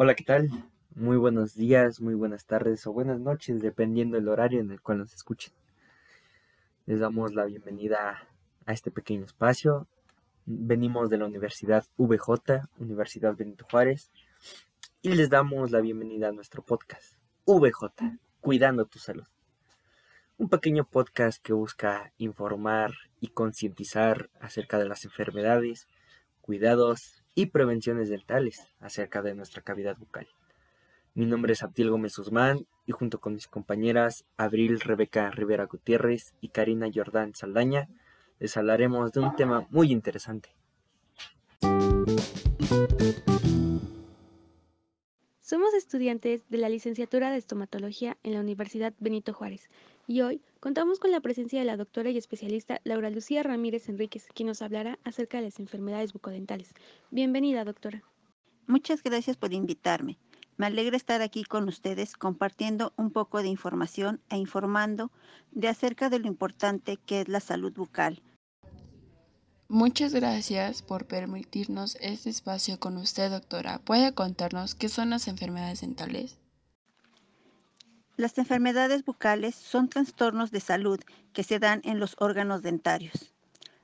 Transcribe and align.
Hola, 0.00 0.14
¿qué 0.14 0.22
tal? 0.22 0.48
Muy 0.94 1.16
buenos 1.16 1.56
días, 1.56 2.00
muy 2.00 2.14
buenas 2.14 2.46
tardes 2.46 2.86
o 2.86 2.92
buenas 2.92 3.18
noches, 3.18 3.60
dependiendo 3.60 4.16
del 4.16 4.28
horario 4.28 4.60
en 4.60 4.70
el 4.70 4.80
cual 4.80 4.98
nos 4.98 5.12
escuchen. 5.12 5.52
Les 6.86 7.00
damos 7.00 7.34
la 7.34 7.46
bienvenida 7.46 8.28
a 8.64 8.72
este 8.72 8.92
pequeño 8.92 9.24
espacio. 9.24 9.88
Venimos 10.46 11.10
de 11.10 11.18
la 11.18 11.26
Universidad 11.26 11.84
VJ, 11.96 12.68
Universidad 12.78 13.34
Benito 13.34 13.66
Juárez, 13.68 14.12
y 15.02 15.14
les 15.14 15.30
damos 15.30 15.72
la 15.72 15.80
bienvenida 15.80 16.28
a 16.28 16.32
nuestro 16.32 16.62
podcast, 16.62 17.18
VJ, 17.44 18.20
Cuidando 18.40 18.86
tu 18.86 19.00
Salud. 19.00 19.26
Un 20.36 20.48
pequeño 20.48 20.84
podcast 20.84 21.42
que 21.42 21.54
busca 21.54 22.12
informar 22.18 22.92
y 23.18 23.30
concientizar 23.30 24.30
acerca 24.40 24.78
de 24.78 24.88
las 24.88 25.04
enfermedades, 25.04 25.88
cuidados 26.40 27.17
y 27.34 27.46
prevenciones 27.46 28.08
dentales 28.08 28.70
acerca 28.80 29.22
de 29.22 29.34
nuestra 29.34 29.62
cavidad 29.62 29.96
bucal. 29.96 30.28
Mi 31.14 31.26
nombre 31.26 31.52
es 31.52 31.62
Abdiel 31.62 31.90
Gómez 31.90 32.16
Guzmán 32.16 32.66
y 32.86 32.92
junto 32.92 33.20
con 33.20 33.34
mis 33.34 33.48
compañeras 33.48 34.24
Abril 34.36 34.80
Rebeca 34.80 35.30
Rivera 35.30 35.66
Gutiérrez 35.66 36.34
y 36.40 36.48
Karina 36.48 36.88
Jordán 36.94 37.34
Saldaña 37.34 37.88
les 38.38 38.56
hablaremos 38.56 39.12
de 39.12 39.20
un 39.20 39.34
tema 39.34 39.66
muy 39.70 39.90
interesante. 39.90 40.54
Somos 45.48 45.72
estudiantes 45.72 46.46
de 46.50 46.58
la 46.58 46.68
licenciatura 46.68 47.30
de 47.30 47.38
estomatología 47.38 48.18
en 48.22 48.34
la 48.34 48.40
Universidad 48.40 48.92
Benito 48.98 49.32
Juárez 49.32 49.70
y 50.06 50.20
hoy 50.20 50.42
contamos 50.60 50.98
con 50.98 51.10
la 51.10 51.20
presencia 51.20 51.58
de 51.58 51.64
la 51.64 51.78
doctora 51.78 52.10
y 52.10 52.18
especialista 52.18 52.82
Laura 52.84 53.08
Lucía 53.08 53.42
Ramírez 53.42 53.88
Enríquez, 53.88 54.26
quien 54.34 54.48
nos 54.48 54.60
hablará 54.60 54.98
acerca 55.04 55.38
de 55.38 55.44
las 55.44 55.58
enfermedades 55.58 56.12
bucodentales. 56.12 56.74
Bienvenida, 57.10 57.64
doctora. 57.64 58.02
Muchas 58.66 59.02
gracias 59.02 59.38
por 59.38 59.54
invitarme. 59.54 60.18
Me 60.58 60.66
alegra 60.66 60.98
estar 60.98 61.22
aquí 61.22 61.44
con 61.44 61.66
ustedes 61.66 62.18
compartiendo 62.18 62.92
un 62.96 63.10
poco 63.10 63.40
de 63.40 63.48
información 63.48 64.20
e 64.28 64.36
informando 64.36 65.10
de 65.52 65.68
acerca 65.68 66.10
de 66.10 66.18
lo 66.18 66.26
importante 66.26 66.98
que 67.06 67.22
es 67.22 67.28
la 67.28 67.40
salud 67.40 67.72
bucal. 67.72 68.20
Muchas 69.70 70.14
gracias 70.14 70.80
por 70.80 71.04
permitirnos 71.04 71.98
este 72.00 72.30
espacio 72.30 72.80
con 72.80 72.96
usted, 72.96 73.30
doctora. 73.30 73.78
¿Puede 73.80 74.14
contarnos 74.14 74.74
qué 74.74 74.88
son 74.88 75.10
las 75.10 75.28
enfermedades 75.28 75.82
dentales? 75.82 76.38
Las 78.16 78.38
enfermedades 78.38 79.04
bucales 79.04 79.54
son 79.54 79.90
trastornos 79.90 80.50
de 80.52 80.60
salud 80.60 80.98
que 81.34 81.42
se 81.44 81.58
dan 81.58 81.82
en 81.84 82.00
los 82.00 82.16
órganos 82.18 82.62
dentarios, 82.62 83.34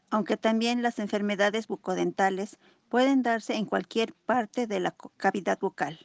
aunque 0.08 0.38
también 0.38 0.82
las 0.82 0.98
enfermedades 0.98 1.68
bucodentales 1.68 2.56
pueden 2.88 3.22
darse 3.22 3.54
en 3.54 3.66
cualquier 3.66 4.14
parte 4.14 4.66
de 4.66 4.80
la 4.80 4.96
cavidad 5.18 5.58
bucal. 5.60 5.98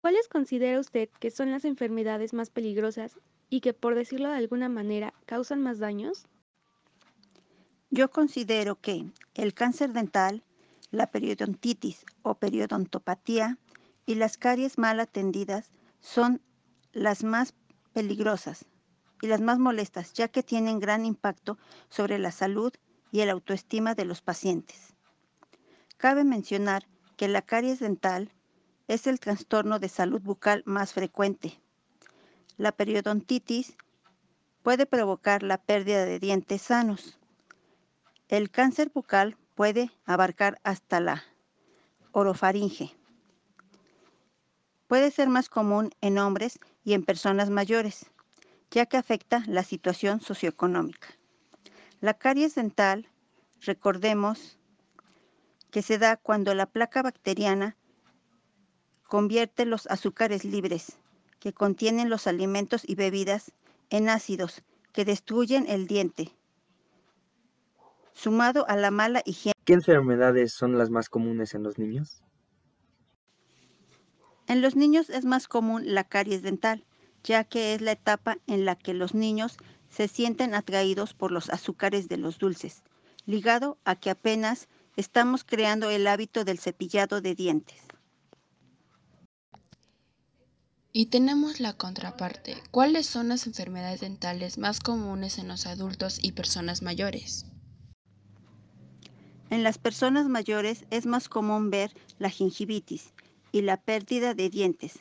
¿Cuáles 0.00 0.26
considera 0.26 0.80
usted 0.80 1.08
que 1.20 1.30
son 1.30 1.52
las 1.52 1.64
enfermedades 1.64 2.32
más 2.34 2.50
peligrosas 2.50 3.20
y 3.50 3.60
que, 3.60 3.72
por 3.72 3.94
decirlo 3.94 4.30
de 4.30 4.38
alguna 4.38 4.68
manera, 4.68 5.14
causan 5.26 5.62
más 5.62 5.78
daños? 5.78 6.26
Yo 7.94 8.10
considero 8.10 8.80
que 8.80 9.04
el 9.34 9.52
cáncer 9.52 9.92
dental, 9.92 10.42
la 10.90 11.08
periodontitis 11.08 12.06
o 12.22 12.36
periodontopatía 12.36 13.58
y 14.06 14.14
las 14.14 14.38
caries 14.38 14.78
mal 14.78 14.98
atendidas 14.98 15.70
son 16.00 16.40
las 16.94 17.22
más 17.22 17.52
peligrosas 17.92 18.64
y 19.20 19.26
las 19.26 19.42
más 19.42 19.58
molestas, 19.58 20.14
ya 20.14 20.28
que 20.28 20.42
tienen 20.42 20.80
gran 20.80 21.04
impacto 21.04 21.58
sobre 21.90 22.18
la 22.18 22.32
salud 22.32 22.72
y 23.10 23.20
el 23.20 23.28
autoestima 23.28 23.94
de 23.94 24.06
los 24.06 24.22
pacientes. 24.22 24.94
Cabe 25.98 26.24
mencionar 26.24 26.88
que 27.18 27.28
la 27.28 27.42
caries 27.42 27.78
dental 27.78 28.32
es 28.88 29.06
el 29.06 29.20
trastorno 29.20 29.78
de 29.78 29.90
salud 29.90 30.22
bucal 30.22 30.62
más 30.64 30.94
frecuente. 30.94 31.60
La 32.56 32.72
periodontitis 32.72 33.76
puede 34.62 34.86
provocar 34.86 35.42
la 35.42 35.58
pérdida 35.58 36.06
de 36.06 36.18
dientes 36.18 36.62
sanos. 36.62 37.18
El 38.32 38.50
cáncer 38.50 38.90
bucal 38.94 39.36
puede 39.54 39.90
abarcar 40.06 40.58
hasta 40.64 41.00
la 41.00 41.22
orofaringe. 42.12 42.96
Puede 44.86 45.10
ser 45.10 45.28
más 45.28 45.50
común 45.50 45.90
en 46.00 46.16
hombres 46.16 46.58
y 46.82 46.94
en 46.94 47.04
personas 47.04 47.50
mayores, 47.50 48.06
ya 48.70 48.86
que 48.86 48.96
afecta 48.96 49.44
la 49.48 49.62
situación 49.62 50.22
socioeconómica. 50.22 51.08
La 52.00 52.14
caries 52.14 52.54
dental, 52.54 53.06
recordemos 53.60 54.58
que 55.70 55.82
se 55.82 55.98
da 55.98 56.16
cuando 56.16 56.54
la 56.54 56.64
placa 56.64 57.02
bacteriana 57.02 57.76
convierte 59.08 59.66
los 59.66 59.86
azúcares 59.88 60.46
libres 60.46 60.96
que 61.38 61.52
contienen 61.52 62.08
los 62.08 62.26
alimentos 62.26 62.80
y 62.86 62.94
bebidas 62.94 63.52
en 63.90 64.08
ácidos 64.08 64.62
que 64.94 65.04
destruyen 65.04 65.66
el 65.68 65.86
diente, 65.86 66.34
sumado 68.12 68.68
a 68.68 68.76
la 68.76 68.90
mala 68.90 69.22
higiene. 69.24 69.54
¿Qué 69.64 69.74
enfermedades 69.74 70.52
son 70.52 70.78
las 70.78 70.90
más 70.90 71.08
comunes 71.08 71.54
en 71.54 71.62
los 71.62 71.78
niños? 71.78 72.22
En 74.48 74.60
los 74.60 74.76
niños 74.76 75.08
es 75.08 75.24
más 75.24 75.48
común 75.48 75.94
la 75.94 76.04
caries 76.04 76.42
dental, 76.42 76.84
ya 77.24 77.44
que 77.44 77.74
es 77.74 77.80
la 77.80 77.92
etapa 77.92 78.38
en 78.46 78.64
la 78.64 78.76
que 78.76 78.92
los 78.92 79.14
niños 79.14 79.56
se 79.88 80.08
sienten 80.08 80.54
atraídos 80.54 81.14
por 81.14 81.30
los 81.30 81.50
azúcares 81.50 82.08
de 82.08 82.16
los 82.16 82.38
dulces, 82.38 82.82
ligado 83.24 83.78
a 83.84 83.96
que 83.96 84.10
apenas 84.10 84.68
estamos 84.96 85.44
creando 85.44 85.90
el 85.90 86.06
hábito 86.06 86.44
del 86.44 86.58
cepillado 86.58 87.20
de 87.20 87.34
dientes. 87.34 87.80
Y 90.92 91.06
tenemos 91.06 91.60
la 91.60 91.72
contraparte. 91.72 92.56
¿Cuáles 92.70 93.06
son 93.06 93.28
las 93.28 93.46
enfermedades 93.46 94.00
dentales 94.00 94.58
más 94.58 94.80
comunes 94.80 95.38
en 95.38 95.48
los 95.48 95.66
adultos 95.66 96.18
y 96.22 96.32
personas 96.32 96.82
mayores? 96.82 97.46
En 99.52 99.62
las 99.62 99.76
personas 99.76 100.28
mayores 100.28 100.86
es 100.88 101.04
más 101.04 101.28
común 101.28 101.68
ver 101.68 101.92
la 102.18 102.30
gingivitis 102.30 103.12
y 103.52 103.60
la 103.60 103.76
pérdida 103.76 104.32
de 104.32 104.48
dientes, 104.48 105.00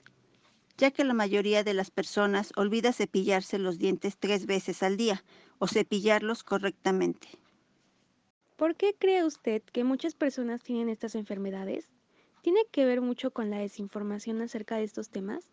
ya 0.77 0.91
que 0.91 1.05
la 1.05 1.13
mayoría 1.13 1.63
de 1.63 1.73
las 1.73 1.89
personas 1.89 2.51
olvida 2.57 2.91
cepillarse 2.91 3.59
los 3.59 3.77
dientes 3.77 4.17
tres 4.19 4.45
veces 4.45 4.83
al 4.83 4.97
día 4.97 5.23
o 5.59 5.69
cepillarlos 5.69 6.43
correctamente. 6.43 7.29
¿Por 8.57 8.75
qué 8.75 8.93
cree 8.93 9.23
usted 9.23 9.61
que 9.71 9.85
muchas 9.85 10.15
personas 10.15 10.61
tienen 10.61 10.89
estas 10.89 11.15
enfermedades? 11.15 11.87
¿Tiene 12.41 12.59
que 12.73 12.83
ver 12.83 12.99
mucho 12.99 13.31
con 13.31 13.51
la 13.51 13.59
desinformación 13.59 14.41
acerca 14.41 14.75
de 14.75 14.83
estos 14.83 15.07
temas? 15.07 15.45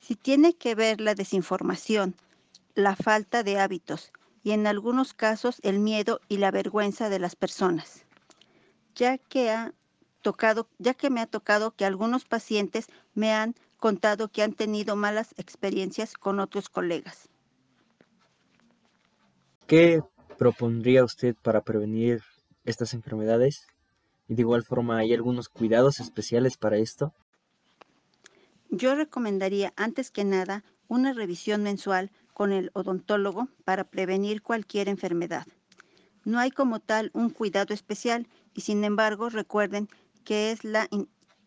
Si 0.00 0.16
tiene 0.16 0.54
que 0.54 0.74
ver 0.74 1.00
la 1.00 1.14
desinformación, 1.14 2.16
la 2.74 2.96
falta 2.96 3.44
de 3.44 3.60
hábitos 3.60 4.10
y 4.42 4.52
en 4.52 4.66
algunos 4.66 5.14
casos 5.14 5.60
el 5.62 5.78
miedo 5.78 6.20
y 6.28 6.38
la 6.38 6.50
vergüenza 6.50 7.08
de 7.08 7.18
las 7.18 7.36
personas, 7.36 8.06
ya 8.94 9.18
que 9.18 9.50
ha 9.50 9.74
tocado, 10.22 10.68
ya 10.78 10.94
que 10.94 11.10
me 11.10 11.20
ha 11.20 11.26
tocado 11.26 11.72
que 11.72 11.84
algunos 11.84 12.24
pacientes 12.24 12.86
me 13.14 13.32
han 13.32 13.54
contado 13.76 14.28
que 14.28 14.42
han 14.42 14.52
tenido 14.52 14.96
malas 14.96 15.34
experiencias 15.36 16.14
con 16.14 16.40
otros 16.40 16.68
colegas. 16.68 17.28
¿Qué 19.66 20.00
propondría 20.36 21.04
usted 21.04 21.34
para 21.42 21.62
prevenir 21.62 22.22
estas 22.64 22.94
enfermedades? 22.94 23.66
Y 24.28 24.34
de 24.34 24.42
igual 24.42 24.64
forma, 24.64 24.98
¿hay 24.98 25.14
algunos 25.14 25.48
cuidados 25.48 26.00
especiales 26.00 26.56
para 26.56 26.76
esto? 26.76 27.12
Yo 28.68 28.94
recomendaría 28.94 29.72
antes 29.76 30.10
que 30.10 30.24
nada 30.24 30.64
una 30.86 31.12
revisión 31.12 31.62
mensual 31.62 32.10
con 32.40 32.54
el 32.54 32.70
odontólogo 32.72 33.48
para 33.66 33.84
prevenir 33.84 34.40
cualquier 34.40 34.88
enfermedad. 34.88 35.46
No 36.24 36.38
hay 36.38 36.50
como 36.50 36.80
tal 36.80 37.10
un 37.12 37.28
cuidado 37.28 37.74
especial 37.74 38.26
y 38.54 38.62
sin 38.62 38.82
embargo 38.82 39.28
recuerden 39.28 39.90
que 40.24 40.50
es, 40.50 40.64
la 40.64 40.88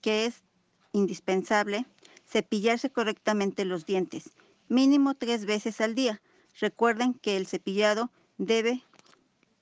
que 0.01 0.25
es 0.25 0.43
indispensable 0.91 1.87
cepillarse 2.27 2.91
correctamente 2.91 3.65
los 3.65 3.87
dientes, 3.87 4.35
mínimo 4.67 5.15
tres 5.15 5.47
veces 5.47 5.81
al 5.81 5.95
día. 5.95 6.21
Recuerden 6.59 7.15
que 7.15 7.37
el 7.37 7.47
cepillado 7.47 8.11
debe 8.37 8.83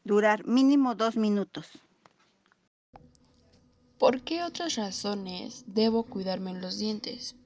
durar 0.03 0.45
mínimo 0.45 0.95
dos 0.95 1.15
minutos. 1.15 1.69
¿Por 3.97 4.19
qué 4.19 4.43
otras 4.43 4.75
razones 4.75 5.63
debo 5.65 6.03
cuidarme 6.03 6.59
los 6.59 6.77
dientes? 6.77 7.37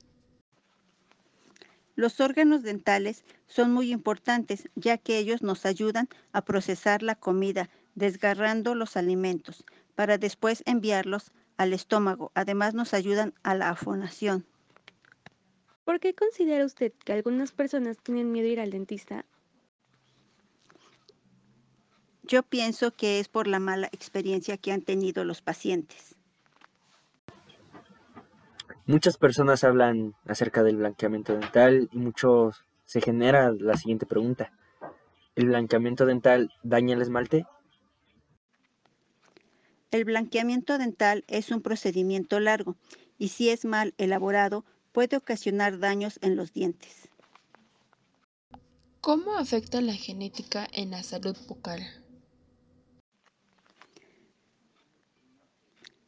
Los 1.96 2.20
órganos 2.20 2.62
dentales 2.62 3.24
son 3.48 3.72
muy 3.72 3.92
importantes 3.92 4.70
ya 4.76 4.98
que 4.98 5.18
ellos 5.18 5.42
nos 5.42 5.66
ayudan 5.66 6.10
a 6.34 6.44
procesar 6.44 7.04
la 7.04 7.16
comida 7.16 7.70
desgarrando 7.96 8.76
los 8.76 8.98
alimentos 8.98 9.64
para 9.96 10.18
después 10.18 10.62
enviarlos 10.66 11.32
al 11.58 11.72
estómago. 11.72 12.32
Además 12.36 12.74
nos 12.74 12.94
ayudan 12.94 13.34
a 13.44 13.56
la 13.56 13.70
afonación. 13.70 14.46
¿Por 15.86 16.00
qué 16.00 16.14
considera 16.14 16.66
usted 16.66 16.92
que 17.06 17.14
algunas 17.14 17.52
personas 17.52 17.98
tienen 17.98 18.32
miedo 18.32 18.48
a 18.48 18.52
ir 18.52 18.60
al 18.60 18.72
dentista? 18.72 19.26
Yo 22.24 22.42
pienso 22.42 22.92
que 22.92 23.20
es 23.20 23.30
por 23.30 23.48
la 23.48 23.60
mala 23.60 23.88
experiencia 23.92 24.58
que 24.58 24.72
han 24.72 24.82
tenido 24.82 25.24
los 25.24 25.42
pacientes. 25.42 26.15
Muchas 28.88 29.18
personas 29.18 29.64
hablan 29.64 30.14
acerca 30.28 30.62
del 30.62 30.78
blanqueamiento 30.78 31.34
dental 31.34 31.90
y 31.92 31.98
muchos 31.98 32.66
se 32.86 33.02
genera 33.02 33.52
la 33.52 33.78
siguiente 33.78 34.06
pregunta. 34.06 34.52
¿El 35.36 35.48
blanqueamiento 35.48 36.06
dental 36.06 36.54
daña 36.62 36.94
el 36.94 37.02
esmalte? 37.02 37.48
El 39.90 40.06
blanqueamiento 40.06 40.78
dental 40.78 41.24
es 41.28 41.50
un 41.50 41.64
procedimiento 41.64 42.40
largo 42.40 42.76
y 43.18 43.30
si 43.30 43.50
es 43.50 43.66
mal 43.66 43.96
elaborado 43.98 44.66
puede 44.92 45.18
ocasionar 45.18 45.80
daños 45.80 46.20
en 46.22 46.36
los 46.36 46.54
dientes. 46.54 47.10
¿Cómo 49.02 49.36
afecta 49.36 49.82
la 49.82 49.94
genética 49.94 50.68
en 50.72 50.92
la 50.92 51.02
salud 51.02 51.36
bucal? 51.48 51.82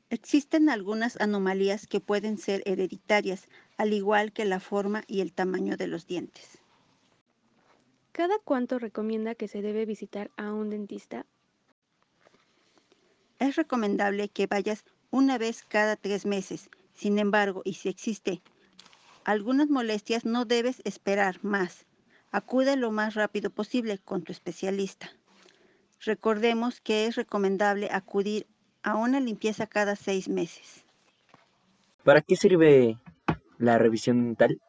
Existen 0.10 0.70
algunas 0.70 1.20
anomalías 1.20 1.86
que 1.86 2.00
pueden 2.00 2.38
ser 2.38 2.64
hereditarias, 2.66 3.50
al 3.76 3.92
igual 3.92 4.32
que 4.32 4.46
la 4.46 4.60
forma 4.60 5.04
y 5.08 5.20
el 5.20 5.34
tamaño 5.34 5.76
de 5.76 5.88
los 5.88 6.08
dientes. 6.08 6.60
¿Cada 8.14 8.40
cuánto 8.40 8.80
recomienda 8.80 9.36
que 9.36 9.48
se 9.48 9.62
debe 9.62 9.86
visitar 9.86 10.32
a 10.38 10.54
un 10.54 10.70
dentista? 10.70 11.26
Es 13.40 13.56
recomendable 13.56 14.30
que 14.30 14.48
vayas 14.48 14.86
una 15.12 15.38
vez 15.38 15.64
cada 15.64 15.96
tres 15.96 16.26
meses. 16.26 16.70
Sin 16.94 17.20
embargo, 17.20 17.62
y 17.64 17.74
si 17.74 17.90
existe 17.90 18.42
algunas 19.24 19.70
molestias, 19.70 20.24
no 20.24 20.46
debes 20.46 20.82
esperar 20.86 21.44
más. 21.44 21.86
Acude 22.32 22.78
lo 22.78 22.92
más 22.92 23.14
rápido 23.14 23.50
posible 23.50 24.00
con 24.00 24.24
tu 24.24 24.32
especialista. 24.32 25.12
Recordemos 26.00 26.80
que 26.80 27.08
es 27.08 27.16
recomendable 27.16 27.90
acudir 27.92 28.48
a 28.88 28.96
una 28.96 29.20
limpieza 29.20 29.68
cada 29.68 29.98
seis 29.98 30.30
meses. 30.30 30.86
¿Para 32.06 32.22
qué 32.22 32.38
sirve 32.38 32.98
la 33.58 33.78
revisión 33.78 34.24
dental? 34.24 34.62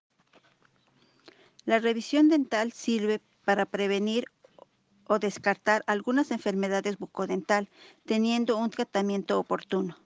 La 1.64 1.78
revisión 1.78 2.28
dental 2.28 2.72
sirve 2.72 3.20
para 3.44 3.64
prevenir 3.64 4.24
o 5.06 5.20
descartar 5.20 5.84
algunas 5.86 6.32
enfermedades 6.32 6.98
bucodental, 6.98 7.68
teniendo 8.06 8.56
un 8.56 8.70
tratamiento 8.70 9.38
oportuno. 9.38 9.96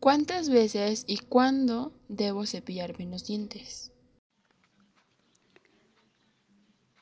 ¿Cuántas 0.00 0.48
veces 0.48 1.04
y 1.06 1.18
cuándo 1.18 1.92
debo 2.08 2.46
cepillarme 2.46 3.04
los 3.04 3.26
dientes? 3.26 3.92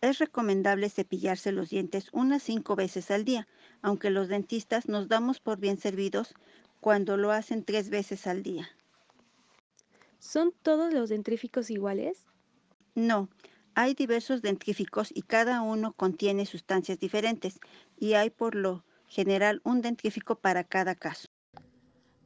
Es 0.00 0.18
recomendable 0.18 0.90
cepillarse 0.90 1.52
los 1.52 1.70
dientes 1.70 2.08
unas 2.12 2.42
cinco 2.42 2.74
veces 2.74 3.12
al 3.12 3.24
día, 3.24 3.46
aunque 3.84 4.08
los 4.08 4.28
dentistas 4.28 4.88
nos 4.88 5.08
damos 5.08 5.40
por 5.40 5.58
bien 5.58 5.76
servidos 5.76 6.34
cuando 6.80 7.18
lo 7.18 7.32
hacen 7.32 7.64
tres 7.64 7.90
veces 7.90 8.26
al 8.26 8.42
día. 8.42 8.66
¿Son 10.18 10.54
todos 10.62 10.94
los 10.94 11.10
dentríficos 11.10 11.70
iguales? 11.70 12.24
No, 12.94 13.28
hay 13.74 13.92
diversos 13.92 14.40
dentríficos 14.40 15.10
y 15.12 15.20
cada 15.20 15.60
uno 15.60 15.92
contiene 15.92 16.46
sustancias 16.46 16.98
diferentes 16.98 17.60
y 17.98 18.14
hay 18.14 18.30
por 18.30 18.54
lo 18.54 18.86
general 19.06 19.60
un 19.64 19.82
dentrífico 19.82 20.36
para 20.36 20.64
cada 20.64 20.94
caso. 20.94 21.28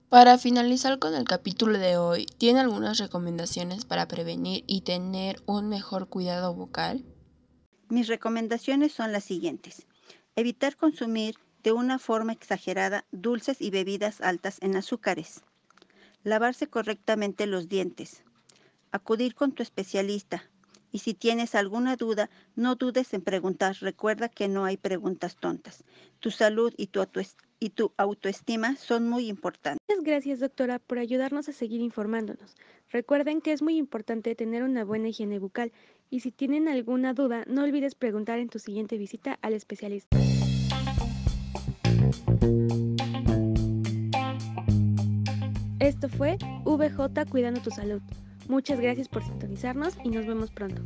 Para 0.09 0.39
finalizar 0.39 1.01
con 1.01 1.13
el 1.17 1.25
capítulo 1.25 1.77
de 1.77 1.97
hoy, 1.97 2.27
¿tiene 2.39 2.61
algunas 2.61 2.99
recomendaciones 2.99 3.85
para 3.85 4.07
prevenir 4.07 4.63
y 4.69 4.83
tener 4.83 5.43
un 5.45 5.69
mejor 5.69 6.09
cuidado 6.09 6.55
bucal? 6.55 7.05
Mis 7.89 8.07
recomendaciones 8.07 8.93
son 8.93 9.11
las 9.11 9.25
siguientes. 9.25 9.89
Evitar 10.37 10.77
consumir 10.77 11.35
de 11.69 11.73
una 11.73 11.99
forma 11.99 12.33
exagerada 12.33 13.05
dulces 13.13 13.61
y 13.61 13.69
bebidas 13.69 14.23
altas 14.23 14.57
en 14.63 14.75
azúcares. 14.75 15.43
Lavarse 16.25 16.67
correctamente 16.67 17.47
los 17.47 17.69
dientes. 17.69 18.25
Acudir 18.91 19.35
con 19.35 19.53
tu 19.53 19.63
especialista. 19.63 20.43
Y 20.91 21.01
si 21.01 21.13
tienes 21.13 21.55
alguna 21.55 21.97
duda, 21.97 22.31
no 22.57 22.77
dudes 22.77 23.13
en 23.13 23.21
preguntar. 23.21 23.77
Recuerda 23.81 24.31
que 24.31 24.49
no 24.49 24.65
hay 24.65 24.79
preguntas 24.79 25.37
tontas. 25.37 25.85
Tu 26.21 26.31
salud 26.31 26.73
y 26.79 26.87
tu, 26.87 27.07
y 27.61 27.69
tu 27.69 27.93
autoestima 27.99 28.75
son 28.77 29.07
muy 29.07 29.29
importantes. 29.29 29.83
Muchas 29.91 30.03
gracias, 30.03 30.41
doctora, 30.41 30.79
por 30.79 30.99
ayudarnos 30.99 31.51
a 31.51 31.53
seguir 31.53 31.83
informándonos. 31.83 32.57
Recuerden 32.91 33.43
que 33.43 33.53
es 33.53 33.61
muy 33.61 33.77
importante 33.77 34.35
tener 34.35 34.63
una 34.63 34.85
buena 34.85 35.09
higiene 35.09 35.39
bucal 35.39 35.71
y 36.09 36.21
si 36.21 36.33
tienen 36.33 36.67
alguna 36.67 37.13
duda, 37.13 37.45
no 37.47 37.63
olvides 37.63 37.95
preguntar 37.95 38.39
en 38.39 38.49
tu 38.49 38.59
siguiente 38.59 38.97
visita 38.97 39.39
al 39.43 39.53
especialista. 39.53 40.17
Esto 45.79 46.09
fue 46.09 46.37
VJ 46.65 47.31
Cuidando 47.31 47.61
tu 47.61 47.71
Salud. 47.71 48.01
Muchas 48.49 48.81
gracias 48.81 49.09
por 49.09 49.25
sintonizarnos 49.25 49.97
y 50.05 50.11
nos 50.11 50.27
vemos 50.27 50.51
pronto. 50.51 50.83